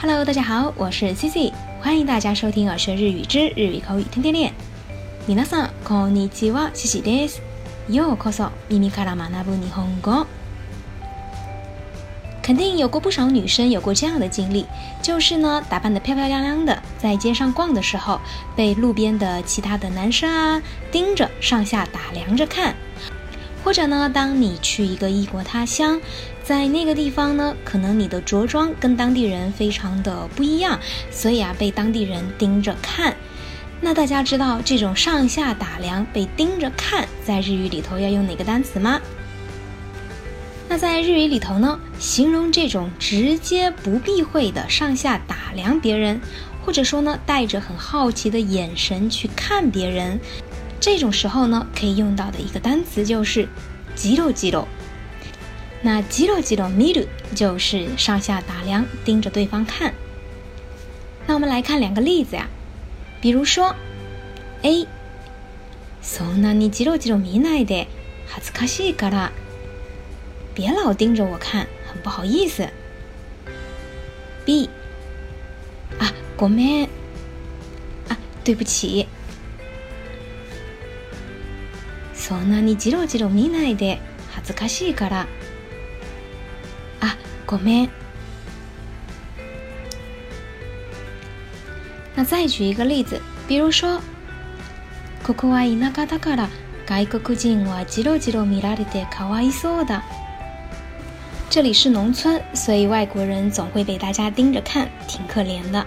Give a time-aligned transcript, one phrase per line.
[0.00, 4.52] Hello，大家好，我是 Cici，欢迎大家收听《耳学日语之日语口语天天练》。
[5.28, 7.40] みさんこんにちは、Cici です。
[7.90, 9.82] よこそ、みからマナブにほ
[12.40, 14.66] 肯定有过不少女生有过这样的经历，
[15.02, 18.20] 就是呢打扮得漂漂亮亮的，在街上逛的时候，
[18.54, 20.62] 被路边的其他的男生啊
[20.92, 22.72] 盯着上下打量着看。
[23.64, 26.00] 或者呢，当你去一个异国他乡，
[26.44, 30.78] 在那个地方呢，可能你的着装跟当地人非常的不一样，
[31.10, 33.14] 所以啊，被当地人盯着看。
[33.80, 39.00] 那大家知道这种上下打量、被盯着看，在日语里头要用哪个单词吗？
[40.68, 46.20] 那在日语里头呢，形容这种直接不避讳的上下打量别人，
[46.64, 50.18] 或者说呢，带着很好奇的眼神去看别人。
[50.80, 53.48] 这种时候呢，可以用到的一个单词就是
[53.96, 54.66] “肌肉肌肉”。
[55.82, 59.92] 那“肌肉肌肉”見る就是上下打量，盯着对方看。
[61.26, 62.46] 那我们来看两个例子呀，
[63.20, 63.74] 比如说
[64.62, 64.86] ：A，
[66.02, 67.88] そんなにジロジロ見いで
[68.28, 69.30] 恥ずかしいから，
[70.54, 72.68] 别老盯着我看，很不好意思。
[74.46, 74.70] B，
[75.98, 76.88] 啊，ごめん、
[78.08, 79.06] 啊，对不起。
[82.28, 83.98] そんなにじろじろ見ないで
[84.32, 85.20] 恥ずかしいから
[87.00, 87.90] あごめん
[92.14, 94.00] 那再举一个例子，比如说，
[95.22, 96.48] ここは田舎だから
[96.84, 100.02] 外国人はじろじろ見られてかわいそうだ。
[101.48, 105.86] 这里是农村，所以外国人总会被大家盯着看，挺可怜的。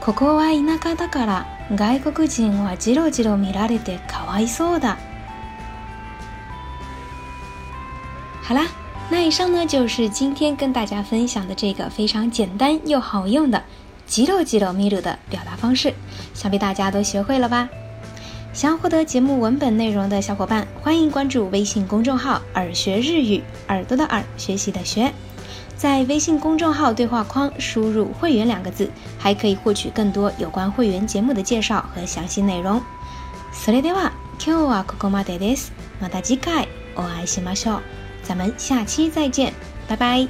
[0.00, 4.96] ここは田舎だから外国人はジロジロ見られてかわいそうだ。
[8.46, 8.62] 好啦，
[9.10, 13.62] 那以上呢就是今天跟大家分享的这个非常简单又好用的
[14.08, 15.92] “ジロジロ見る”的表达方式，
[16.32, 17.68] 想必大家都学会了吧？
[18.54, 25.12] 想要获得节目文本内容的小伙伴，欢迎关注微信公众号“耳学日语”，耳朵的耳，学习的学。
[25.78, 32.82] 在微信公众号对话框输入“会员”两个字，还可以获取更多有关会员节目的介绍和详细内容。
[33.52, 35.70] それでは今日はここまでです。
[36.02, 37.80] また次回お会いしましょう。
[38.24, 39.52] 咱们下期再见，
[39.86, 40.26] 拜拜。